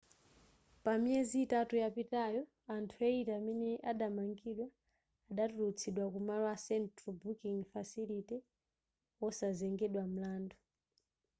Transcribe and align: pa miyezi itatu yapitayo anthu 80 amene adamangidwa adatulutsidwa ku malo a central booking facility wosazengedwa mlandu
pa 0.83 0.93
miyezi 1.03 1.37
itatu 1.45 1.73
yapitayo 1.83 2.41
anthu 2.77 2.93
80 3.03 3.29
amene 3.39 3.69
adamangidwa 3.91 4.65
adatulutsidwa 5.29 6.05
ku 6.13 6.19
malo 6.27 6.45
a 6.55 6.57
central 6.67 7.15
booking 7.21 7.59
facility 7.73 8.37
wosazengedwa 9.21 10.03
mlandu 10.13 10.55